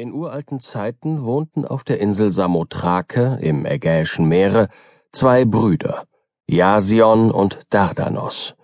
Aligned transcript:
In 0.00 0.14
uralten 0.14 0.60
Zeiten 0.60 1.24
wohnten 1.24 1.66
auf 1.66 1.84
der 1.84 2.00
Insel 2.00 2.32
Samothrake 2.32 3.36
im 3.42 3.66
Ägäischen 3.66 4.26
Meere 4.26 4.68
zwei 5.12 5.44
Brüder, 5.44 6.04
Jasion 6.48 7.30
und 7.30 7.60
Dardanos, 7.68 8.54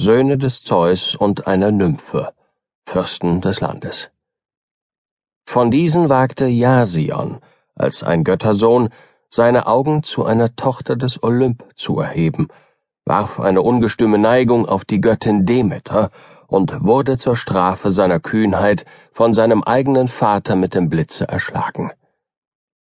Söhne 0.00 0.38
des 0.38 0.62
Zeus 0.62 1.14
und 1.14 1.46
einer 1.46 1.70
Nymphe, 1.70 2.32
Fürsten 2.86 3.42
des 3.42 3.60
Landes. 3.60 4.10
Von 5.44 5.70
diesen 5.70 6.08
wagte 6.08 6.46
Jasion, 6.46 7.40
als 7.74 8.02
ein 8.02 8.24
Göttersohn, 8.24 8.88
seine 9.28 9.66
Augen 9.66 10.02
zu 10.02 10.24
einer 10.24 10.56
Tochter 10.56 10.96
des 10.96 11.22
Olymp 11.22 11.62
zu 11.74 12.00
erheben, 12.00 12.48
warf 13.04 13.38
eine 13.38 13.60
ungestüme 13.60 14.16
Neigung 14.16 14.64
auf 14.66 14.86
die 14.86 15.02
Göttin 15.02 15.44
Demeter 15.44 16.10
und 16.46 16.84
wurde 16.84 17.18
zur 17.18 17.36
Strafe 17.36 17.90
seiner 17.90 18.20
Kühnheit 18.20 18.84
von 19.12 19.34
seinem 19.34 19.62
eigenen 19.62 20.08
Vater 20.08 20.56
mit 20.56 20.74
dem 20.74 20.88
Blitze 20.88 21.28
erschlagen. 21.28 21.90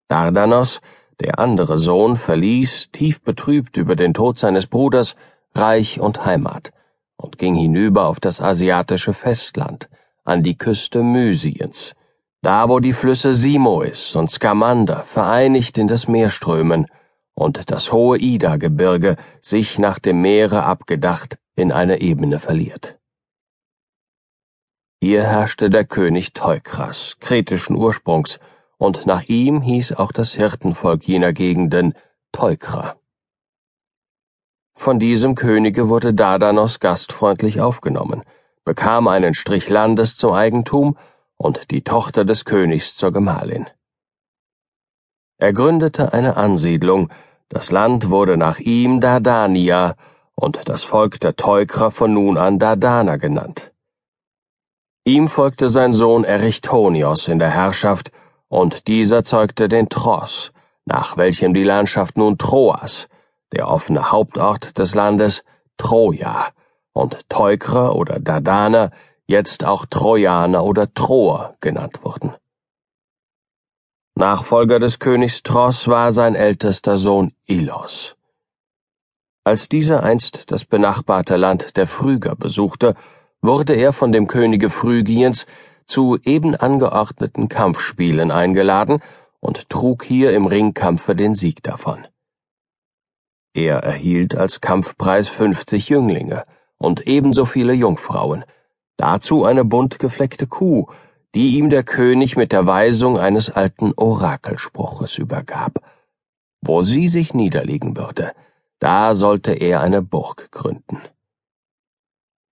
Dardanos, 0.07 0.81
der 1.19 1.39
andere 1.39 1.77
Sohn, 1.77 2.15
verließ, 2.15 2.91
tief 2.91 3.21
betrübt 3.21 3.77
über 3.77 3.95
den 3.95 4.13
Tod 4.13 4.37
seines 4.37 4.67
Bruders, 4.67 5.15
Reich 5.53 5.99
und 5.99 6.25
Heimat 6.25 6.71
und 7.17 7.37
ging 7.37 7.55
hinüber 7.55 8.07
auf 8.07 8.19
das 8.19 8.41
asiatische 8.41 9.13
Festland, 9.13 9.89
an 10.23 10.43
die 10.43 10.57
Küste 10.57 11.03
Mysiens, 11.03 11.93
da 12.41 12.69
wo 12.69 12.79
die 12.79 12.93
Flüsse 12.93 13.33
Simois 13.33 14.15
und 14.15 14.29
Skamander 14.29 15.03
vereinigt 15.03 15.77
in 15.77 15.87
das 15.87 16.07
Meer 16.07 16.29
strömen 16.29 16.85
und 17.33 17.71
das 17.71 17.91
hohe 17.91 18.17
Ida-Gebirge 18.17 19.15
sich 19.41 19.79
nach 19.79 19.99
dem 19.99 20.21
Meere 20.21 20.63
abgedacht 20.63 21.37
in 21.55 21.71
eine 21.71 21.99
Ebene 21.99 22.39
verliert. 22.39 22.98
Hier 25.01 25.23
herrschte 25.23 25.69
der 25.69 25.85
König 25.85 26.33
Teukras, 26.33 27.15
kretischen 27.21 27.77
Ursprungs, 27.77 28.39
und 28.77 29.05
nach 29.05 29.23
ihm 29.23 29.61
hieß 29.61 29.93
auch 29.93 30.11
das 30.11 30.33
Hirtenvolk 30.33 31.07
jener 31.07 31.31
Gegenden 31.31 31.93
Teukra. 32.33 32.97
Von 34.75 34.99
diesem 34.99 35.35
Könige 35.35 35.87
wurde 35.87 36.13
Dardanos 36.13 36.81
gastfreundlich 36.81 37.61
aufgenommen, 37.61 38.23
bekam 38.65 39.07
einen 39.07 39.33
Strich 39.33 39.69
Landes 39.69 40.17
zum 40.17 40.33
Eigentum 40.33 40.97
und 41.37 41.71
die 41.71 41.83
Tochter 41.83 42.25
des 42.25 42.43
Königs 42.43 42.97
zur 42.97 43.13
Gemahlin. 43.13 43.69
Er 45.37 45.53
gründete 45.53 46.11
eine 46.11 46.35
Ansiedlung, 46.35 47.09
das 47.47 47.71
Land 47.71 48.09
wurde 48.09 48.35
nach 48.35 48.59
ihm 48.59 48.99
Dardania 48.99 49.95
und 50.35 50.67
das 50.67 50.83
Volk 50.83 51.21
der 51.21 51.37
Teukra 51.37 51.89
von 51.89 52.13
nun 52.13 52.37
an 52.37 52.59
Dardana 52.59 53.15
genannt. 53.15 53.73
Ihm 55.09 55.27
folgte 55.27 55.69
sein 55.69 55.91
Sohn 55.91 56.23
Erichtonios 56.23 57.27
in 57.29 57.39
der 57.39 57.49
Herrschaft, 57.49 58.11
und 58.47 58.87
dieser 58.87 59.23
zeugte 59.23 59.67
den 59.67 59.89
Tros, 59.89 60.51
nach 60.85 61.17
welchem 61.17 61.55
die 61.55 61.63
Landschaft 61.63 62.15
nun 62.15 62.37
Troas, 62.37 63.07
der 63.51 63.69
offene 63.69 64.11
Hauptort 64.11 64.77
des 64.77 64.93
Landes, 64.93 65.43
Troja, 65.77 66.49
und 66.93 67.27
Teukra 67.27 67.89
oder 67.89 68.19
Dardana, 68.19 68.91
jetzt 69.25 69.65
auch 69.65 69.87
Trojaner 69.87 70.63
oder 70.63 70.93
Troer 70.93 71.55
genannt 71.59 72.01
wurden. 72.03 72.35
Nachfolger 74.13 74.77
des 74.77 74.99
Königs 74.99 75.41
Tros 75.41 75.87
war 75.87 76.11
sein 76.11 76.35
ältester 76.35 76.99
Sohn 76.99 77.33
Ilos. 77.47 78.15
Als 79.43 79.69
dieser 79.69 80.03
einst 80.03 80.51
das 80.51 80.65
benachbarte 80.65 81.35
Land 81.35 81.77
der 81.77 81.87
Phryger 81.87 82.35
besuchte, 82.35 82.93
wurde 83.41 83.73
er 83.73 83.93
von 83.93 84.11
dem 84.11 84.27
Könige 84.27 84.69
Phrygiens 84.69 85.45
zu 85.85 86.17
eben 86.23 86.55
angeordneten 86.55 87.49
Kampfspielen 87.49 88.31
eingeladen 88.31 88.99
und 89.39 89.69
trug 89.69 90.03
hier 90.03 90.33
im 90.33 90.45
Ringkampfe 90.45 91.15
den 91.15 91.35
Sieg 91.35 91.63
davon. 91.63 92.05
Er 93.53 93.77
erhielt 93.77 94.35
als 94.35 94.61
Kampfpreis 94.61 95.27
fünfzig 95.27 95.89
Jünglinge 95.89 96.43
und 96.77 97.07
ebenso 97.07 97.45
viele 97.45 97.73
Jungfrauen, 97.73 98.43
dazu 98.97 99.45
eine 99.45 99.65
bunt 99.65 99.99
gefleckte 99.99 100.45
Kuh, 100.45 100.87
die 101.35 101.57
ihm 101.57 101.69
der 101.69 101.83
König 101.83 102.37
mit 102.37 102.51
der 102.51 102.65
Weisung 102.67 103.17
eines 103.17 103.49
alten 103.49 103.93
Orakelspruches 103.95 105.17
übergab. 105.17 105.81
Wo 106.61 106.83
sie 106.83 107.07
sich 107.07 107.33
niederlegen 107.33 107.97
würde, 107.97 108.33
da 108.79 109.15
sollte 109.15 109.53
er 109.53 109.81
eine 109.81 110.01
Burg 110.01 110.51
gründen. 110.51 110.99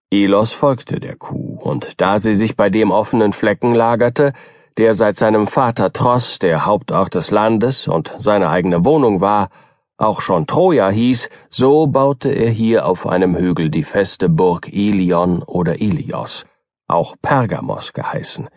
Elos 0.10 0.54
folgte 0.54 1.02
der 1.02 1.18
Kuh, 1.18 1.60
und 1.60 2.00
da 2.00 2.18
sie 2.18 2.34
sich 2.34 2.56
bei 2.56 2.70
dem 2.70 2.92
offenen 2.92 3.34
Flecken 3.34 3.76
lagerte, 3.76 4.32
der 4.78 4.94
seit 4.94 5.18
seinem 5.18 5.48
Vater 5.48 5.92
Tross 5.92 6.40
der 6.40 6.66
Hauptort 6.66 7.14
des 7.14 7.30
Landes 7.30 7.90
und 7.90 8.16
seine 8.18 8.50
eigene 8.50 8.86
Wohnung 8.86 9.20
war, 9.20 9.50
auch 9.98 10.22
schon 10.22 10.48
Troja 10.48 10.90
hieß, 10.90 11.30
so 11.50 11.88
baute 11.88 12.30
er 12.30 12.50
hier 12.50 12.86
auf 12.86 13.06
einem 13.06 13.36
Hügel 13.36 13.70
die 13.70 13.84
feste 13.84 14.30
Burg 14.30 14.72
Ilion 14.72 15.44
oder 15.44 15.82
Ilios, 15.82 16.46
auch 16.88 17.16
Pergamos 17.22 17.92
geheißen, 17.92 18.48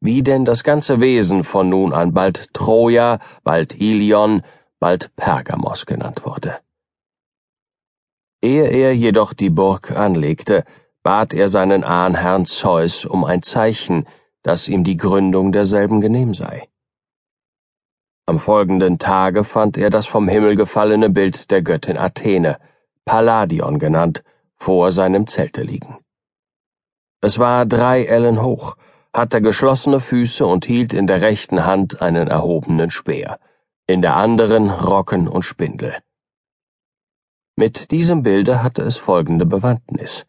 wie 0.00 0.22
denn 0.22 0.44
das 0.44 0.62
ganze 0.62 1.00
Wesen 1.00 1.42
von 1.42 1.68
nun 1.68 1.92
an 1.92 2.12
bald 2.12 2.54
Troja, 2.54 3.18
bald 3.42 3.74
Ilion, 3.74 4.42
bald 4.78 5.16
Pergamos 5.16 5.84
genannt 5.84 6.24
wurde. 6.24 6.58
Ehe 8.42 8.66
er 8.66 8.94
jedoch 8.94 9.32
die 9.32 9.50
Burg 9.50 9.92
anlegte, 9.92 10.64
bat 11.02 11.34
er 11.34 11.48
seinen 11.48 11.84
Ahnherrn 11.84 12.44
Zeus 12.44 13.04
um 13.04 13.24
ein 13.24 13.42
Zeichen, 13.42 14.06
dass 14.42 14.68
ihm 14.68 14.84
die 14.84 14.96
Gründung 14.96 15.52
derselben 15.52 16.00
genehm 16.00 16.34
sei. 16.34 16.68
Am 18.26 18.38
folgenden 18.38 18.98
Tage 18.98 19.42
fand 19.44 19.76
er 19.76 19.90
das 19.90 20.06
vom 20.06 20.28
Himmel 20.28 20.56
gefallene 20.56 21.10
Bild 21.10 21.50
der 21.50 21.62
Göttin 21.62 21.98
Athene, 21.98 22.58
Palladion 23.04 23.78
genannt, 23.78 24.22
vor 24.56 24.92
seinem 24.92 25.26
Zelte 25.26 25.62
liegen. 25.62 25.98
Es 27.20 27.38
war 27.38 27.66
drei 27.66 28.04
Ellen 28.04 28.42
hoch, 28.42 28.76
hatte 29.12 29.42
geschlossene 29.42 30.00
Füße 30.00 30.46
und 30.46 30.64
hielt 30.64 30.94
in 30.94 31.06
der 31.06 31.20
rechten 31.20 31.66
Hand 31.66 32.00
einen 32.00 32.28
erhobenen 32.28 32.90
Speer, 32.90 33.38
in 33.86 34.02
der 34.02 34.16
anderen 34.16 34.70
Rocken 34.70 35.28
und 35.28 35.44
Spindel. 35.44 35.96
Mit 37.56 37.90
diesem 37.90 38.22
Bilde 38.22 38.62
hatte 38.62 38.82
es 38.82 38.96
folgende 38.96 39.46
Bewandtnis. 39.46 40.24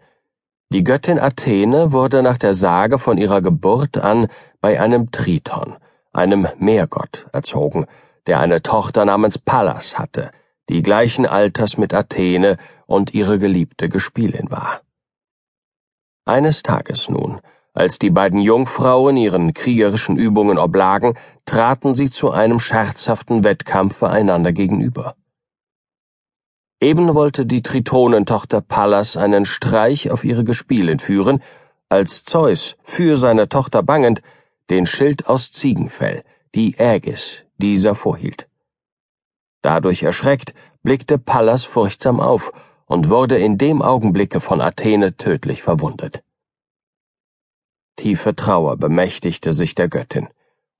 Die 0.73 0.83
Göttin 0.83 1.19
Athene 1.19 1.91
wurde 1.91 2.23
nach 2.23 2.39
der 2.39 2.55
Sage 2.55 2.97
von 2.97 3.19
ihrer 3.19 3.43
Geburt 3.43 3.99
an 3.99 4.25
bei 4.59 4.81
einem 4.81 5.11
Triton, 5.11 5.75
einem 6.11 6.47
Meergott, 6.57 7.27
erzogen, 7.31 7.85
der 8.25 8.39
eine 8.39 8.63
Tochter 8.63 9.05
namens 9.05 9.37
Pallas 9.37 9.99
hatte, 9.99 10.31
die 10.69 10.81
gleichen 10.81 11.27
Alters 11.27 11.77
mit 11.77 11.93
Athene 11.93 12.57
und 12.87 13.13
ihre 13.13 13.37
geliebte 13.37 13.87
Gespielin 13.87 14.49
war. 14.49 14.81
Eines 16.25 16.63
Tages 16.63 17.07
nun, 17.07 17.39
als 17.73 17.99
die 17.99 18.09
beiden 18.09 18.39
Jungfrauen 18.39 19.15
ihren 19.15 19.53
kriegerischen 19.53 20.17
Übungen 20.17 20.57
oblagen, 20.57 21.13
traten 21.45 21.93
sie 21.93 22.09
zu 22.09 22.31
einem 22.31 22.59
scherzhaften 22.59 23.43
Wettkampfe 23.43 24.09
einander 24.09 24.51
gegenüber. 24.51 25.15
Eben 26.83 27.15
wollte 27.15 27.45
die 27.45 27.63
Tritonentochter 27.63 28.59
Pallas 28.59 29.15
einen 29.15 29.45
Streich 29.45 30.11
auf 30.11 30.25
ihre 30.25 30.43
Gespielin 30.43 30.99
führen, 30.99 31.41
als 31.87 32.25
Zeus, 32.25 32.75
für 32.83 33.15
seine 33.15 33.47
Tochter 33.47 33.81
bangend, 33.81 34.21
den 34.69 34.85
Schild 34.85 35.27
aus 35.27 35.53
Ziegenfell, 35.53 36.25
die 36.55 36.77
Ägis, 36.77 37.45
dieser 37.57 37.95
vorhielt. 37.95 38.49
Dadurch 39.61 40.03
erschreckt, 40.03 40.53
blickte 40.81 41.17
Pallas 41.17 41.63
furchtsam 41.63 42.19
auf 42.19 42.51
und 42.85 43.09
wurde 43.09 43.37
in 43.37 43.57
dem 43.57 43.81
Augenblicke 43.81 44.41
von 44.41 44.59
Athene 44.59 45.15
tödlich 45.15 45.63
verwundet. 45.63 46.21
Tiefe 47.95 48.35
Trauer 48.35 48.75
bemächtigte 48.75 49.53
sich 49.53 49.73
der 49.73 49.87
Göttin 49.87 50.27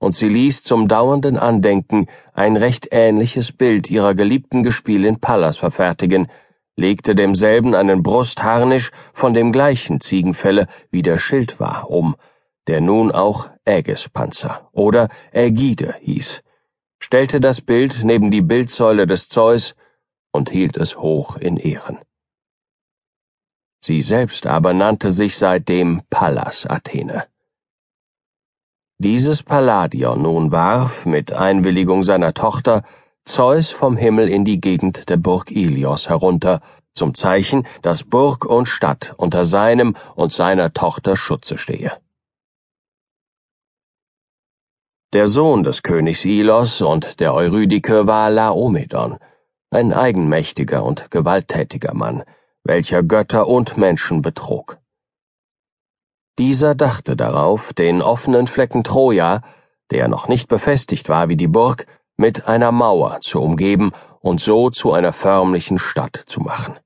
und 0.03 0.14
sie 0.14 0.28
ließ 0.28 0.64
zum 0.64 0.90
dauernden 0.90 1.38
Andenken 1.38 2.08
ein 2.34 2.58
recht 2.58 2.90
ähnliches 2.91 3.53
Bild 3.53 3.90
ihrer 3.90 4.16
geliebten 4.16 4.61
Gespielin 4.61 5.22
Pallas 5.22 5.55
verfertigen, 5.55 6.28
legte 6.76 7.16
demselben 7.16 7.73
einen 7.73 8.03
Brustharnisch 8.03 8.91
von 9.14 9.34
dem 9.34 9.53
gleichen 9.53 10.02
Ziegenfelle, 10.02 10.67
wie 10.91 11.03
der 11.03 11.17
Schild 11.17 11.61
war, 11.61 11.90
um, 11.90 12.17
der 12.67 12.82
nun 12.82 13.14
auch 13.14 13.50
Ägispanzer 13.64 14.70
oder 14.73 15.08
Ägide 15.32 15.96
hieß, 16.02 16.44
stellte 16.99 17.40
das 17.40 17.61
Bild 17.61 18.03
neben 18.03 18.29
die 18.29 18.41
Bildsäule 18.41 19.08
des 19.08 19.29
Zeus 19.29 19.73
und 20.34 20.49
hielt 20.49 20.76
es 20.76 20.97
hoch 20.97 21.38
in 21.38 21.56
Ehren. 21.56 21.99
Sie 23.79 24.02
selbst 24.02 24.47
aber 24.47 24.73
nannte 24.73 25.11
sich 25.11 25.38
seitdem 25.38 26.02
Pallas 26.09 26.66
Athene. 26.66 27.23
Dieses 29.03 29.44
Palladion 29.44 30.22
nun 30.22 30.53
warf, 30.53 31.05
mit 31.05 31.34
Einwilligung 31.34 32.03
seiner 32.03 32.34
Tochter, 32.34 32.84
Zeus 33.26 33.70
vom 33.70 33.97
Himmel 33.97 34.29
in 34.29 34.46
die 34.46 34.61
Gegend 34.61 35.09
der 35.09 35.17
Burg 35.17 35.52
Ilios 35.52 36.08
herunter, 36.08 36.61
zum 36.94 37.14
Zeichen, 37.14 37.67
dass 37.82 38.05
Burg 38.05 38.46
und 38.46 38.70
Stadt 38.70 39.14
unter 39.17 39.44
seinem 39.44 39.97
und 40.16 40.32
seiner 40.32 40.72
Tochter 40.72 41.17
Schutze 41.17 41.58
stehe. 41.58 41.91
Der 45.11 45.28
Sohn 45.28 45.64
des 45.64 45.84
Königs 45.84 46.23
Ilos 46.23 46.82
und 46.82 47.20
der 47.20 47.34
Eurydike 47.34 48.08
war 48.08 48.29
Laomedon, 48.29 49.17
ein 49.70 49.91
eigenmächtiger 49.91 50.82
und 50.82 51.11
gewalttätiger 51.11 51.94
Mann, 51.94 52.23
welcher 52.64 53.03
Götter 53.03 53.49
und 53.49 53.76
Menschen 53.76 54.22
betrog. 54.22 54.78
Dieser 56.40 56.74
dachte 56.74 57.16
darauf, 57.16 57.74
den 57.74 58.02
offenen 58.02 58.47
Flecken 58.47 58.84
Troja, 58.84 59.41
der 59.91 60.08
noch 60.08 60.28
nicht 60.28 60.47
befestigt 60.47 61.08
war 61.08 61.30
wie 61.30 61.38
die 61.38 61.47
Burg, 61.47 61.85
mit 62.18 62.47
einer 62.47 62.72
Mauer 62.72 63.22
zu 63.22 63.40
umgeben 63.40 63.91
und 64.20 64.40
so 64.40 64.70
zu 64.70 64.94
einer 64.94 65.14
förmlichen 65.14 65.78
Stadt 65.78 66.16
zu 66.16 66.40
machen. 66.40 66.80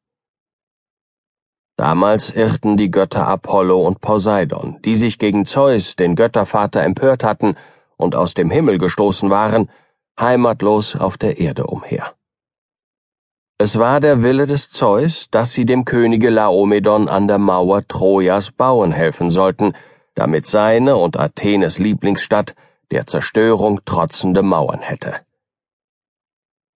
Damals 1.78 2.32
irrten 2.32 2.76
die 2.76 2.92
Götter 2.92 3.28
Apollo 3.28 3.80
und 3.86 4.02
Poseidon, 4.02 4.80
die 4.84 4.96
sich 4.96 5.20
gegen 5.20 5.46
Zeus, 5.46 5.96
den 5.96 6.16
Göttervater, 6.16 6.82
empört 6.84 7.24
hatten 7.24 7.56
und 7.96 8.16
aus 8.16 8.34
dem 8.34 8.50
Himmel 8.50 8.80
gestoßen 8.80 9.30
waren, 9.30 9.70
heimatlos 10.20 10.96
auf 10.96 11.18
der 11.18 11.40
Erde 11.40 11.68
umher. 11.68 12.17
Es 13.60 13.80
war 13.80 14.00
der 14.00 14.22
Wille 14.22 14.46
des 14.46 14.70
Zeus, 14.70 15.32
dass 15.32 15.52
sie 15.52 15.66
dem 15.66 15.84
Könige 15.84 16.30
Laomedon 16.30 17.10
an 17.10 17.28
der 17.28 17.40
Mauer 17.40 17.88
Trojas 17.88 18.52
bauen 18.52 18.92
helfen 18.92 19.32
sollten, 19.32 19.74
damit 20.14 20.46
seine 20.46 20.96
und 20.96 21.18
Athenes 21.18 21.80
Lieblingsstadt 21.80 22.56
der 22.92 23.08
Zerstörung 23.08 23.84
trotzende 23.84 24.44
Mauern 24.44 24.82
hätte. 24.82 25.16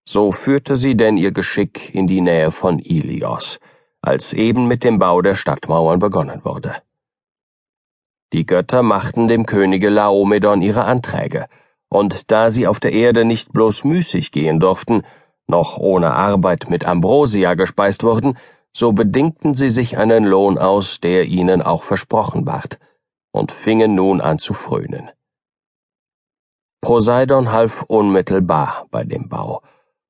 So 0.09 0.31
führte 0.31 0.75
sie 0.75 0.97
denn 0.97 1.17
ihr 1.17 1.31
Geschick 1.31 1.93
in 1.93 2.07
die 2.07 2.21
Nähe 2.21 2.49
von 2.49 2.79
Ilios, 2.79 3.59
als 4.01 4.33
eben 4.33 4.67
mit 4.67 4.83
dem 4.83 4.97
Bau 4.97 5.21
der 5.21 5.35
Stadtmauern 5.35 5.99
begonnen 5.99 6.43
wurde. 6.43 6.75
Die 8.33 8.47
Götter 8.47 8.81
machten 8.81 9.27
dem 9.27 9.45
Könige 9.45 9.89
Laomedon 9.89 10.63
ihre 10.63 10.85
Anträge, 10.85 11.45
und 11.89 12.31
da 12.31 12.49
sie 12.49 12.65
auf 12.65 12.79
der 12.79 12.93
Erde 12.93 13.23
nicht 13.23 13.53
bloß 13.53 13.83
müßig 13.83 14.31
gehen 14.31 14.59
durften, 14.59 15.03
noch 15.51 15.77
ohne 15.77 16.11
Arbeit 16.13 16.71
mit 16.71 16.85
Ambrosia 16.85 17.53
gespeist 17.53 18.01
wurden, 18.03 18.37
so 18.73 18.93
bedingten 18.93 19.53
sie 19.53 19.69
sich 19.69 19.97
einen 19.97 20.23
Lohn 20.23 20.57
aus, 20.57 20.99
der 20.99 21.25
ihnen 21.25 21.61
auch 21.61 21.83
versprochen 21.83 22.47
ward, 22.47 22.79
und 23.31 23.51
fingen 23.51 23.93
nun 23.93 24.19
an 24.21 24.39
zu 24.39 24.53
frönen. 24.53 25.11
Poseidon 26.81 27.51
half 27.51 27.83
unmittelbar 27.83 28.87
bei 28.89 29.03
dem 29.03 29.29
Bau. 29.29 29.61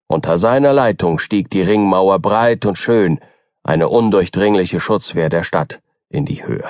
Unter 0.07 0.37
seiner 0.37 0.73
Leitung 0.73 1.19
stieg 1.19 1.49
die 1.49 1.61
Ringmauer 1.61 2.19
breit 2.19 2.65
und 2.65 2.77
schön, 2.77 3.19
eine 3.63 3.89
undurchdringliche 3.89 4.79
Schutzwehr 4.79 5.29
der 5.29 5.43
Stadt, 5.43 5.81
in 6.09 6.25
die 6.25 6.45
Höhe. 6.45 6.69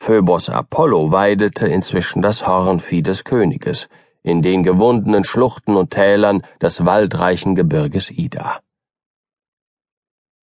Phöbos 0.00 0.48
Apollo 0.50 1.10
weidete 1.10 1.66
inzwischen 1.66 2.22
das 2.22 2.46
Hornvieh 2.46 3.02
des 3.02 3.24
Königes 3.24 3.88
in 4.26 4.42
den 4.42 4.64
gewundenen 4.64 5.22
Schluchten 5.22 5.76
und 5.76 5.92
Tälern 5.92 6.42
des 6.60 6.84
waldreichen 6.84 7.54
Gebirges 7.54 8.10
Ida. 8.10 8.58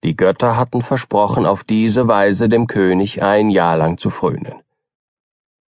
Die 0.03 0.17
Götter 0.17 0.57
hatten 0.57 0.81
versprochen, 0.81 1.45
auf 1.45 1.63
diese 1.63 2.09
Weise 2.09 2.49
dem 2.49 2.67
König 2.67 3.23
ein 3.23 3.49
Jahr 3.49 3.77
lang 3.77 3.97
zu 3.97 4.09
frönen. 4.09 4.61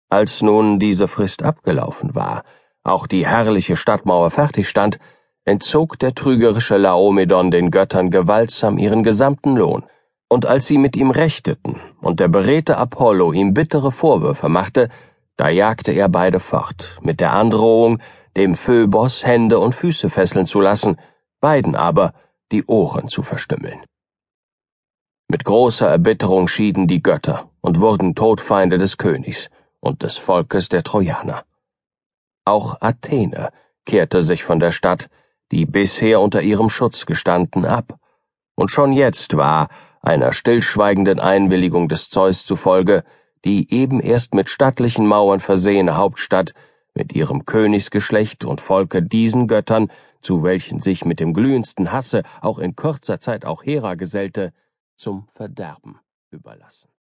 Als 0.09 0.41
nun 0.41 0.79
diese 0.79 1.07
Frist 1.07 1.43
abgelaufen 1.43 2.15
war, 2.15 2.45
auch 2.83 3.07
die 3.07 3.27
herrliche 3.27 3.77
Stadtmauer 3.77 4.31
fertig 4.31 4.71
stand, 4.71 4.99
entzog 5.45 5.99
der 5.99 6.15
trügerische 6.15 6.79
Laomedon 6.79 7.51
den 7.51 7.71
Göttern 7.71 8.09
gewaltsam 8.09 8.79
ihren 8.79 9.03
gesamten 9.03 9.55
Lohn, 9.55 9.85
und 10.29 10.47
als 10.47 10.67
sie 10.67 10.79
mit 10.79 10.97
ihm 10.97 11.11
rechteten 11.11 11.77
und 12.01 12.21
der 12.21 12.29
beredte 12.29 12.79
Apollo 12.79 13.33
ihm 13.33 13.53
bittere 13.53 13.93
Vorwürfe 13.93 14.49
machte, 14.49 14.89
da 15.39 15.49
jagte 15.49 15.93
er 15.93 16.09
beide 16.09 16.41
fort, 16.41 16.99
mit 17.01 17.21
der 17.21 17.33
Androhung, 17.33 18.01
dem 18.37 18.55
Phöbos 18.55 19.25
Hände 19.25 19.61
und 19.61 19.75
Füße 19.75 20.11
fesseln 20.11 20.47
zu 20.47 20.61
lassen, 20.61 21.01
beiden 21.41 21.77
aber 21.77 22.13
die 22.51 22.65
Ohren 22.67 23.07
zu 23.07 23.23
verstümmeln. 23.23 23.81
Mit 25.29 25.45
großer 25.45 25.89
Erbitterung 25.89 26.49
schieden 26.49 26.89
die 26.89 27.03
Götter 27.03 27.51
und 27.61 27.81
wurden 27.81 28.15
Todfeinde 28.15 28.79
des 28.79 28.97
Königs 28.97 29.49
und 29.81 30.03
des 30.03 30.19
Volkes 30.19 30.69
der 30.69 30.83
Trojaner. 30.83 31.45
Auch 32.45 32.81
Athene 32.81 33.51
kehrte 33.87 34.23
sich 34.23 34.43
von 34.43 34.59
der 34.59 34.73
Stadt, 34.73 35.09
die 35.53 35.67
bisher 35.67 36.21
unter 36.21 36.43
ihrem 36.43 36.69
Schutz 36.69 37.07
gestanden, 37.07 37.65
ab, 37.65 37.99
und 38.57 38.73
schon 38.73 38.93
jetzt 38.93 39.37
war, 39.37 39.69
einer 40.03 40.33
stillschweigenden 40.33 41.21
Einwilligung 41.21 41.89
des 41.89 42.11
Zeus 42.11 42.45
zufolge, 42.45 43.05
die 43.45 43.73
eben 43.73 44.01
erst 44.01 44.35
mit 44.35 44.49
stattlichen 44.49 45.07
Mauern 45.07 45.41
versehene 45.41 45.97
Hauptstadt 45.97 46.55
mit 46.95 47.13
ihrem 47.15 47.45
Königsgeschlecht 47.45 48.45
und 48.45 48.61
Volke 48.61 49.03
diesen 49.03 49.47
Göttern, 49.47 49.91
zu 50.21 50.43
welchen 50.43 50.81
sich 50.81 51.05
mit 51.05 51.21
dem 51.21 51.33
glühendsten 51.33 51.93
Hasse 51.93 52.23
auch 52.41 52.59
in 52.59 52.75
kurzer 52.75 53.21
Zeit 53.21 53.45
auch 53.45 53.65
Hera 53.65 53.95
gesellte, 53.95 54.53
zum 54.97 55.27
Verderben 55.35 56.01
überlassen. 56.31 56.89